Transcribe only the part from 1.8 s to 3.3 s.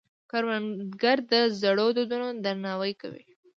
دودونو درناوی کوي